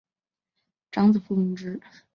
[0.89, 1.79] 长子封隆之。